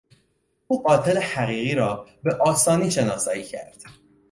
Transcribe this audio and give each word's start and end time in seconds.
او 0.67 0.83
قاتل 0.83 1.17
حقیقی 1.17 1.75
را 1.75 2.07
به 2.23 2.35
آسانی 2.35 2.91
شناسایی 2.91 3.43
کرد. 3.43 3.83